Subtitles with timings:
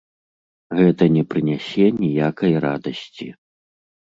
[0.79, 3.27] Гэта не прынясе ніякай радасці.